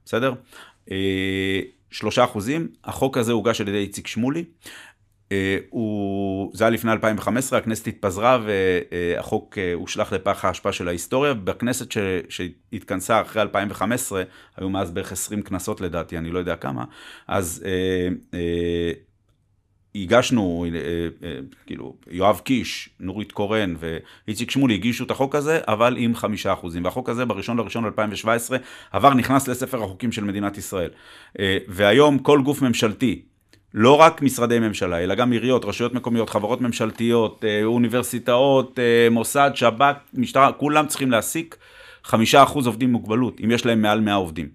[0.05, 0.35] בסדר?
[0.91, 4.45] אה, שלושה אחוזים, החוק הזה הוגש על ידי איציק שמולי,
[5.33, 11.35] אה, הוא, זה היה לפני 2015, הכנסת התפזרה והחוק הושלך לפח האשפה של ההיסטוריה.
[11.35, 14.23] בכנסת ש, שהתכנסה אחרי 2015,
[14.57, 16.85] היו מאז בערך 20 כנסות לדעתי, אני לא יודע כמה,
[17.29, 18.93] אז אה, אה,
[19.95, 20.79] הגשנו, אה,
[21.29, 26.53] אה, כאילו, יואב קיש, נורית קורן ואיציק שמולי הגישו את החוק הזה, אבל עם חמישה
[26.53, 26.85] אחוזים.
[26.85, 28.59] והחוק הזה בראשון לראשון 2017
[28.93, 30.91] עבר, נכנס לספר החוקים של מדינת ישראל.
[31.39, 33.23] אה, והיום כל גוף ממשלתי,
[33.75, 38.79] לא רק משרדי ממשלה, אלא גם עיריות, רשויות מקומיות, חברות ממשלתיות, אוניברסיטאות,
[39.11, 41.57] מוסד, שב"כ, משטרה, כולם צריכים להעסיק
[42.05, 44.49] חמישה אחוז עובדים עם מוגבלות, אם יש להם מעל 100 עובדים,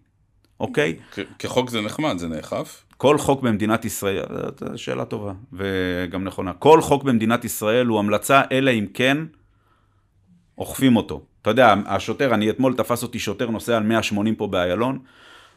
[0.60, 0.96] אוקיי?
[1.40, 2.84] כחוק זה נחמד, זה נאכף?
[3.04, 4.26] כל חוק במדינת ישראל,
[4.60, 9.18] זו שאלה טובה וגם נכונה, כל חוק במדינת ישראל הוא המלצה, אלא אם כן
[10.58, 11.22] אוכפים אותו.
[11.42, 15.00] אתה יודע, השוטר, אני אתמול תפס אותי שוטר נוסע על 180 פה באיילון,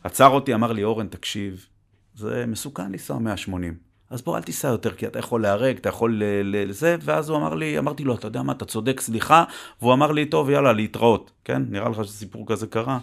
[0.05, 1.67] עצר אותי, אמר לי, אורן, תקשיב,
[2.15, 3.75] זה מסוכן לנסוע 180.
[4.11, 7.55] אז בוא, אל תיסע יותר, כי אתה יכול להרג, אתה יכול לזה, ואז הוא אמר
[7.55, 9.45] לי, אמרתי לו, אתה יודע מה, אתה צודק, סליחה,
[9.81, 11.63] והוא אמר לי, טוב, יאללה, להתראות, כן?
[11.69, 12.99] נראה לך שסיפור כזה קרה.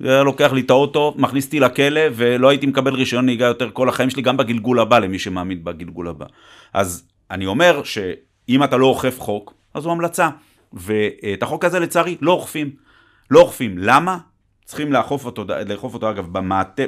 [0.00, 3.88] היה לוקח לי את האוטו, מכניס אותי לכלא, ולא הייתי מקבל רישיון נהיגה יותר כל
[3.88, 6.26] החיים שלי, גם בגלגול הבא, למי שמאמין בגלגול הבא.
[6.72, 10.28] אז אני אומר שאם אתה לא אוכף חוק, אז הוא המלצה.
[10.72, 12.70] ואת החוק הזה לצערי לא אוכפים.
[13.30, 13.78] לא אוכפים.
[13.78, 14.18] למה?
[14.64, 16.80] צריכים לאכוף אותו, לאכוף אותו אגב במעט,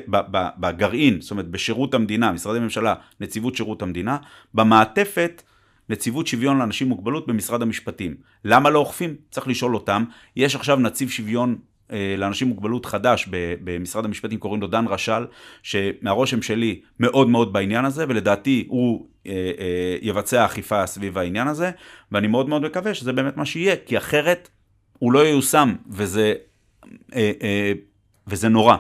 [0.61, 4.17] בגרעין, זאת אומרת בשירות המדינה, משרדי ממשלה, נציבות שירות המדינה,
[4.55, 5.43] במעטפת
[5.89, 8.15] נציבות שוויון לאנשים עם מוגבלות במשרד המשפטים.
[8.45, 9.15] למה לא אוכפים?
[9.31, 10.05] צריך לשאול אותם.
[10.37, 11.59] יש עכשיו נציב שוויון
[12.19, 13.29] לאנשים עם מוגבלות חדש
[13.65, 15.27] במשרד המשפטים, קוראים לו דן רשל,
[15.63, 21.71] שמהרושם שלי מאוד מאוד בעניין הזה, ולדעתי הוא אה, אה, יבצע אכיפה סביב העניין הזה,
[22.13, 24.49] ואני מאוד מאוד מקווה שזה באמת מה שיהיה, כי אחרת
[24.99, 26.35] הוא לא ייושם, וזה,
[28.27, 28.77] וזה נורא.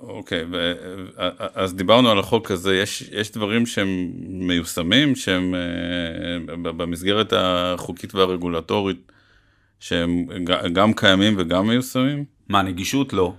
[0.00, 1.20] אוקיי, okay,
[1.54, 5.54] אז דיברנו על החוק הזה, יש, יש דברים שהם מיושמים, שהם
[6.62, 9.12] במסגרת החוקית והרגולטורית,
[9.80, 10.26] שהם
[10.72, 12.24] גם קיימים וגם מיושמים?
[12.48, 13.34] מה, נגישות לא,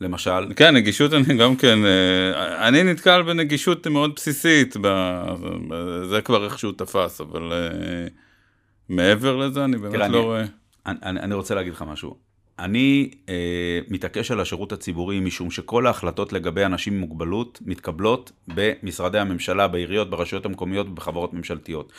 [0.00, 0.52] למשל?
[0.56, 4.76] כן, נגישות אני גם כן, אה, אני נתקל בנגישות מאוד בסיסית,
[6.10, 8.08] זה כבר איכשהו תפס, אבל אה,
[8.88, 10.44] מעבר לזה אני באמת תראה, לא אני, רואה.
[10.86, 12.28] אני, אני רוצה להגיד לך משהו.
[12.58, 19.18] אני אה, מתעקש על השירות הציבורי משום שכל ההחלטות לגבי אנשים עם מוגבלות מתקבלות במשרדי
[19.18, 21.92] הממשלה, בעיריות, ברשויות המקומיות ובחברות ממשלתיות.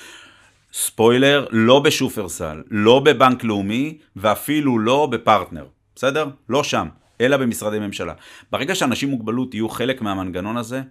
[0.74, 6.30] ספוילר, לא בשופרסל, לא בבנק לאומי ואפילו לא בפרטנר, בסדר?
[6.50, 6.88] לא שם,
[7.22, 8.14] אלא במשרדי ממשלה.
[8.52, 10.82] ברגע שאנשים עם מוגבלות יהיו חלק מהמנגנון הזה,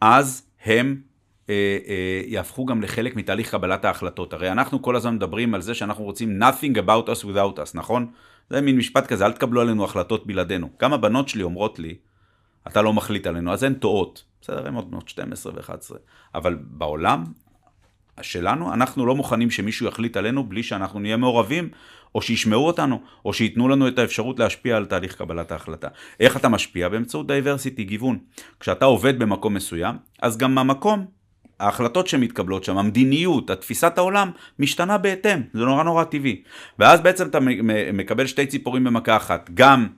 [0.00, 1.00] אז הם
[1.50, 4.32] אה, אה, יהפכו גם לחלק מתהליך קבלת ההחלטות.
[4.32, 8.10] הרי אנחנו כל הזמן מדברים על זה שאנחנו רוצים nothing about us without us, נכון?
[8.50, 10.70] זה מין משפט כזה, אל תקבלו עלינו החלטות בלעדינו.
[10.80, 11.96] גם הבנות שלי אומרות לי,
[12.66, 14.24] אתה לא מחליט עלינו, אז הן טועות.
[14.40, 15.96] בסדר, הן עוד בנות 12 ו-11.
[16.34, 17.24] אבל בעולם,
[18.22, 21.68] שלנו, אנחנו לא מוכנים שמישהו יחליט עלינו בלי שאנחנו נהיה מעורבים,
[22.14, 25.88] או שישמעו אותנו, או שייתנו לנו את האפשרות להשפיע על תהליך קבלת ההחלטה.
[26.20, 26.88] איך אתה משפיע?
[26.88, 28.18] באמצעות diversity, גיוון.
[28.60, 31.06] כשאתה עובד במקום מסוים, אז גם המקום,
[31.60, 36.42] ההחלטות שמתקבלות שם, המדיניות, התפיסת העולם, משתנה בהתאם, זה נורא נורא טבעי.
[36.78, 37.38] ואז בעצם אתה
[37.92, 39.88] מקבל שתי ציפורים במכה אחת, גם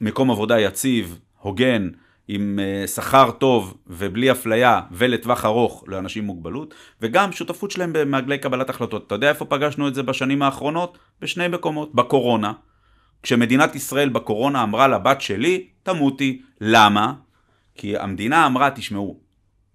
[0.00, 1.88] מקום עבודה יציב, הוגן,
[2.28, 8.38] עם אה, שכר טוב ובלי אפליה ולטווח ארוך לאנשים עם מוגבלות, וגם שותפות שלהם במעגלי
[8.38, 9.06] קבלת החלטות.
[9.06, 10.98] אתה יודע איפה פגשנו את זה בשנים האחרונות?
[11.20, 11.94] בשני מקומות.
[11.94, 12.52] בקורונה.
[13.22, 16.42] כשמדינת ישראל בקורונה אמרה לבת שלי, תמותי.
[16.60, 17.12] למה?
[17.74, 19.20] כי המדינה אמרה, תשמעו,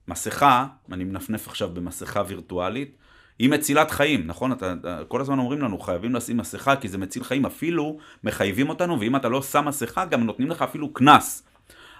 [0.07, 2.97] מסכה, אני מנפנף עכשיו במסכה וירטואלית,
[3.39, 4.51] היא מצילת חיים, נכון?
[4.51, 4.73] אתה,
[5.07, 9.15] כל הזמן אומרים לנו, חייבים לשים מסכה כי זה מציל חיים, אפילו מחייבים אותנו, ואם
[9.15, 11.43] אתה לא שם מסכה, גם נותנים לך אפילו קנס.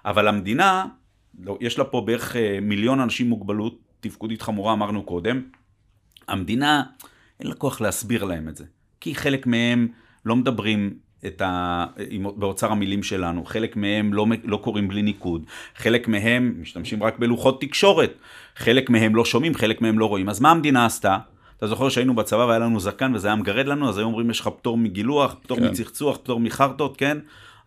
[0.06, 0.86] אבל המדינה,
[1.40, 5.42] לא, יש לה פה בערך אה, מיליון אנשים עם מוגבלות תפקודית חמורה, אמרנו קודם.
[6.28, 6.84] המדינה,
[7.40, 8.66] אין לה כוח להסביר להם את זה.
[9.00, 9.88] כי חלק מהם
[10.26, 10.94] לא מדברים
[11.26, 11.86] את ה...
[12.36, 17.62] באוצר המילים שלנו, חלק מהם לא, לא קוראים בלי ניקוד, חלק מהם משתמשים רק בלוחות
[17.62, 18.14] תקשורת,
[18.56, 20.30] חלק מהם לא שומעים, חלק מהם לא רואים.
[20.30, 21.18] אז מה המדינה עשתה?
[21.58, 24.40] אתה זוכר שהיינו בצבא והיה לנו זקן וזה היה מגרד לנו, אז היו אומרים יש
[24.40, 25.70] לך פטור מגילוח, פטור כן.
[25.70, 27.18] מצחצוח, פטור מחרטות, כן?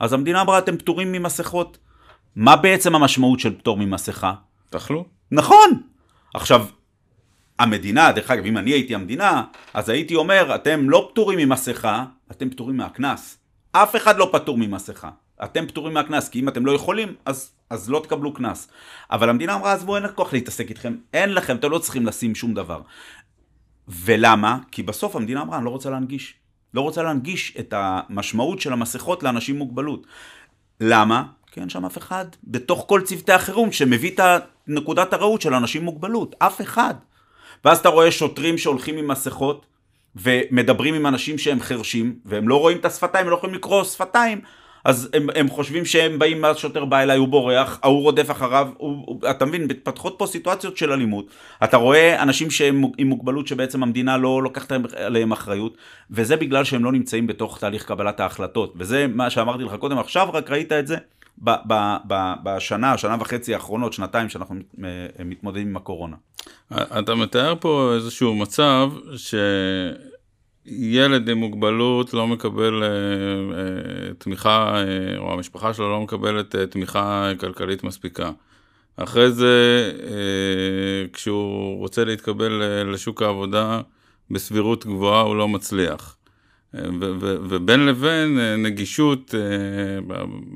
[0.01, 1.79] אז המדינה אמרה אתם פטורים ממסכות.
[2.37, 4.35] מה בעצם המשמעות של פטור ממסכה?
[4.71, 5.05] תאכלו.
[5.31, 5.83] נכון!
[6.35, 6.67] עכשיו,
[7.59, 9.45] המדינה, דרך אגב, אם אני הייתי המדינה,
[9.75, 13.39] אז הייתי אומר, אתם לא פטורים ממסכה, אתם פטורים מהקנס.
[13.73, 15.11] אף אחד לא פטור ממסכה.
[15.45, 18.69] אתם פטורים מהקנס, כי אם אתם לא יכולים, אז, אז לא תקבלו קנס.
[19.11, 22.35] אבל המדינה אמרה, עזבו, אין לך כוח להתעסק איתכם, אין לכם, אתם לא צריכים לשים
[22.35, 22.81] שום דבר.
[23.89, 24.59] ולמה?
[24.71, 26.35] כי בסוף המדינה אמרה, אני לא רוצה להנגיש.
[26.75, 30.07] לא רוצה להנגיש את המשמעות של המסכות לאנשים עם מוגבלות.
[30.81, 31.25] למה?
[31.57, 34.21] כי אין שם אף אחד בתוך כל צוותי החירום שמביא את
[34.67, 36.35] נקודת הראות של אנשים עם מוגבלות.
[36.39, 36.95] אף אחד.
[37.65, 39.67] ואז אתה רואה שוטרים שהולכים עם מסכות
[40.17, 44.41] ומדברים עם אנשים שהם חרשים, והם לא רואים את השפתיים, הם לא יכולים לקרוא שפתיים,
[44.85, 48.69] אז הם, הם חושבים שהם באים, מה שוטר בא אליי, הוא בורח, ההוא רודף אחריו,
[48.77, 51.27] הוא, הוא, אתה מבין, מתפתחות פה סיטואציות של אלימות.
[51.65, 55.77] אתה רואה אנשים שהם עם מוגבלות שבעצם המדינה לא לוקחת עליהם אחריות,
[56.11, 58.75] וזה בגלל שהם לא נמצאים בתוך תהליך קבלת ההחלטות.
[58.77, 60.97] וזה מה שאמרתי לך קודם, עכשיו רק ראית את זה
[61.39, 64.55] ב, ב, ב, בשנה, שנה וחצי האחרונות, שנתיים שאנחנו
[65.25, 66.17] מתמודדים עם הקורונה.
[66.73, 68.91] אתה מתאר פה איזשהו מצב
[70.67, 76.67] שילד עם מוגבלות לא מקבל אה, אה, תמיכה, אה, או המשפחה שלו לא מקבלת אה,
[76.67, 78.31] תמיכה כלכלית מספיקה.
[78.97, 83.81] אחרי זה, אה, כשהוא רוצה להתקבל אה, לשוק העבודה,
[84.31, 86.17] בסבירות גבוהה הוא לא מצליח.
[87.49, 89.41] ובין לבין אה, נגישות אה,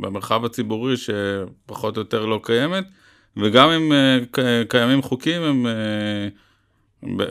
[0.00, 2.84] במרחב הציבורי שפחות או יותר לא קיימת,
[3.36, 5.66] וגם אם אה, קיימים חוקים, הם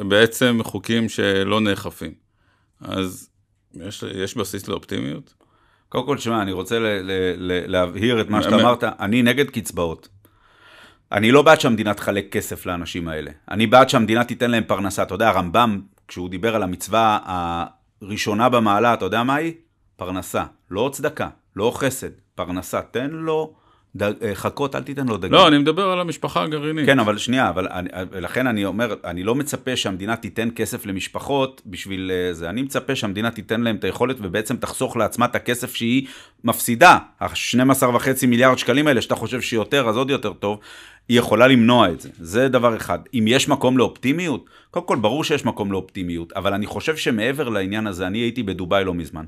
[0.10, 2.13] בעצם חוקים שלא נאכפים.
[2.82, 3.30] אז
[3.73, 5.34] יש, יש בסיס לאופטימיות?
[5.89, 8.84] קודם כל, שמע, אני רוצה ל- ל- ל- להבהיר את מה שאתה אמרת.
[8.84, 10.10] אני נגד קצבאות.
[11.12, 13.32] אני לא בעד שהמדינה תחלק כסף לאנשים האלה.
[13.52, 15.04] אני בעד שהמדינה תיתן להם פרנסה.
[15.04, 17.19] אתה יודע, הרמב"ם, כשהוא דיבר על המצווה
[18.01, 19.53] הראשונה במעלה, אתה יודע מה היא?
[19.95, 20.43] פרנסה.
[20.71, 22.81] לא צדקה, לא חסד, פרנסה.
[22.81, 23.53] תן לו
[23.95, 25.31] דג, אה, חכות, אל תיתן לו דגים.
[25.31, 26.85] לא, אני מדבר על המשפחה הגרעינית.
[26.85, 27.89] כן, אבל שנייה, אבל אני,
[28.21, 32.49] לכן אני אומר, אני לא מצפה שהמדינה תיתן כסף למשפחות בשביל אה, זה.
[32.49, 36.07] אני מצפה שהמדינה תיתן להם את היכולת ובעצם תחסוך לעצמה את הכסף שהיא
[36.43, 36.97] מפסידה.
[37.19, 40.59] ה-12.5 מיליארד שקלים האלה, שאתה חושב שיותר, אז עוד יותר טוב.
[41.10, 42.10] היא יכולה למנוע את זה.
[42.19, 43.00] זה דבר אחד.
[43.13, 47.88] אם יש מקום לאופטימיות, קודם כל ברור שיש מקום לאופטימיות, אבל אני חושב שמעבר לעניין
[47.88, 49.26] הזה, אני הייתי בדובאי לא מזמן.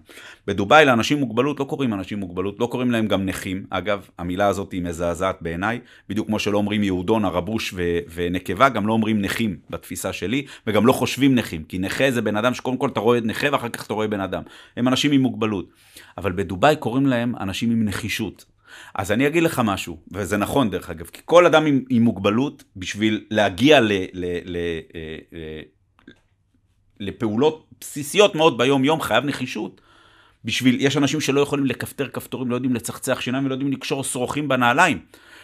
[0.48, 3.66] בדובאי לאנשים עם מוגבלות לא קוראים אנשים עם מוגבלות, לא קוראים להם גם נכים.
[3.70, 8.88] אגב, המילה הזאת היא מזעזעת בעיניי, בדיוק כמו שלא אומרים יהודון, הרבוש ו- ונקבה, גם
[8.88, 12.78] לא אומרים נכים בתפיסה שלי, וגם לא חושבים נכים, כי נכה זה בן אדם שקודם
[12.78, 14.44] כל אתה רואה נכה ואחר כך אתה רואה בן אדם.
[14.78, 15.70] הם אנשים עם מוגבלות.
[16.18, 18.51] אבל בדובאי קוראים להם אנשים עם נחישות.
[18.96, 22.64] אז אני אגיד לך משהו, וזה נכון דרך אגב, כי כל אדם עם, עם מוגבלות,
[22.76, 24.56] בשביל להגיע ל, ל, ל, ל,
[24.96, 25.62] אה, ל, אה,
[27.00, 29.82] לפעולות בסיסיות מאוד ביום-יום, חייב נחישות.
[30.46, 34.48] בשביל, יש אנשים שלא יכולים לכפתר כפתורים, לא יודעים לצחצח שיניים ולא יודעים לקשור שרוכים
[34.48, 35.00] בנעליים.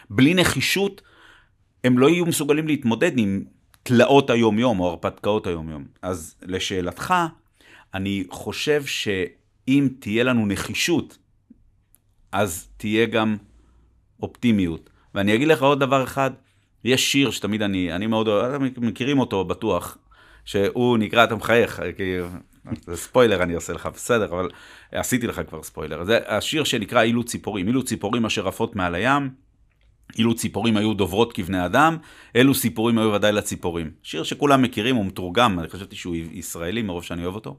[0.10, 1.02] בלי נחישות,
[1.84, 3.44] הם לא יהיו מסוגלים להתמודד עם
[3.84, 5.86] תלאות היום-יום או הרפתקאות היום-יום.
[6.02, 7.14] אז לשאלתך,
[7.94, 11.18] אני חושב שאם תהיה לנו נחישות
[12.32, 13.38] אז תהיה גם
[14.22, 14.90] אופטימיות.
[15.16, 16.32] ואני אגיד לך עוד דבר אחד,
[16.84, 19.98] יש שיר שתמיד אני, אני מאוד אוהב, אתם מכירים אותו בטוח,
[20.46, 22.18] שהוא נקרא, אתה מחייך, כי
[22.86, 24.50] זה ספוילר אני עושה לך, בסדר, אבל
[24.92, 26.04] עשיתי לך כבר ספוילר.
[26.04, 29.30] זה השיר שנקרא אילו ציפורים, אילו ציפורים אשר עפות מעל הים,
[30.18, 31.98] אילו ציפורים היו דוברות כבני אדם,
[32.36, 33.92] אלו סיפורים היו ודאי לציפורים.
[34.04, 37.58] שיר שכולם מכירים, הוא מתורגם, אני חשבתי שהוא ישראלי מרוב שאני אוהב אותו.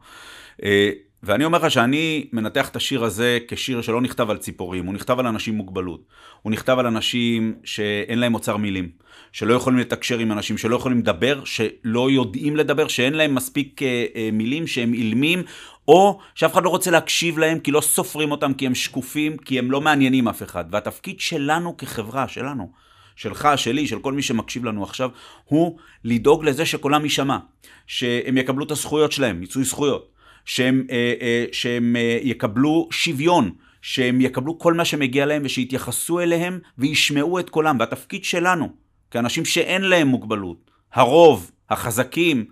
[1.22, 5.18] ואני אומר לך שאני מנתח את השיר הזה כשיר שלא נכתב על ציפורים, הוא נכתב
[5.18, 6.00] על אנשים עם מוגבלות.
[6.42, 8.90] הוא נכתב על אנשים שאין להם אוצר מילים,
[9.32, 14.06] שלא יכולים לתקשר עם אנשים, שלא יכולים לדבר, שלא יודעים לדבר, שאין להם מספיק אה,
[14.16, 15.42] אה, מילים, שהם אילמים,
[15.88, 19.58] או שאף אחד לא רוצה להקשיב להם כי לא סופרים אותם, כי הם שקופים, כי
[19.58, 20.64] הם לא מעניינים אף אחד.
[20.70, 22.70] והתפקיד שלנו כחברה, שלנו,
[23.16, 25.10] שלך, שלי, של כל מי שמקשיב לנו עכשיו,
[25.44, 27.38] הוא לדאוג לזה שקולם יישמע,
[27.86, 30.17] שהם יקבלו את הזכויות שלהם, מיצוי זכויות.
[30.48, 33.50] שהם, אה, אה, שהם אה, יקבלו שוויון,
[33.82, 37.76] שהם יקבלו כל מה שמגיע להם ושיתייחסו אליהם וישמעו את קולם.
[37.80, 38.68] והתפקיד שלנו,
[39.10, 42.44] כאנשים שאין להם מוגבלות, הרוב, החזקים,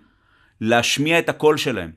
[0.61, 1.91] להשמיע את הקול שלהם.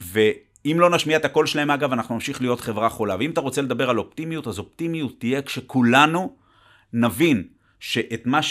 [0.00, 3.16] ואם לא נשמיע את הקול שלהם, אגב, אנחנו נמשיך להיות חברה חולה.
[3.18, 6.36] ואם אתה רוצה לדבר על אופטימיות, אז אופטימיות תהיה כשכולנו
[6.92, 7.44] נבין
[7.80, 8.42] שאת מה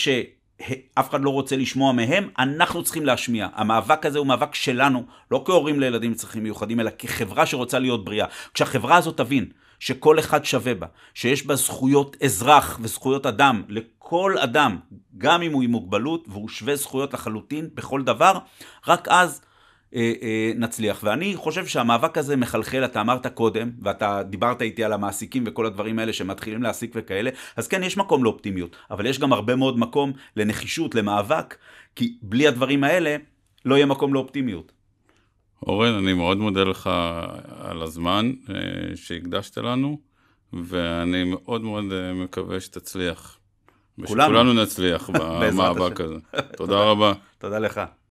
[0.67, 3.47] שאף אחד לא רוצה לשמוע מהם, אנחנו צריכים להשמיע.
[3.53, 8.05] המאבק הזה הוא מאבק שלנו, לא כהורים לילדים עם צרכים מיוחדים, אלא כחברה שרוצה להיות
[8.05, 8.25] בריאה.
[8.53, 9.45] כשהחברה הזאת תבין
[9.79, 14.77] שכל אחד שווה בה, שיש בה זכויות אזרח וזכויות אדם לכל אדם,
[15.17, 18.37] גם אם הוא עם מוגבלות, והוא שווה זכויות לחלוטין בכל דבר,
[18.87, 19.41] רק אז
[19.95, 20.99] אה, אה, נצליח.
[21.03, 25.99] ואני חושב שהמאבק הזה מחלחל, אתה אמרת קודם, ואתה דיברת איתי על המעסיקים וכל הדברים
[25.99, 30.11] האלה שמתחילים להעסיק וכאלה, אז כן, יש מקום לאופטימיות, אבל יש גם הרבה מאוד מקום
[30.35, 31.55] לנחישות, למאבק,
[31.95, 33.15] כי בלי הדברים האלה
[33.65, 34.71] לא יהיה מקום לאופטימיות.
[35.67, 36.89] אורן, אני מאוד מודה לך
[37.59, 38.55] על הזמן אה,
[38.95, 39.99] שהקדשת לנו,
[40.53, 43.39] ואני מאוד מאוד מקווה שתצליח.
[44.07, 44.31] כולנו.
[44.31, 45.09] ושכולנו נצליח
[45.41, 46.01] במאבק.
[46.01, 46.15] הזה.
[46.57, 47.13] תודה רבה.
[47.37, 47.81] תודה לך.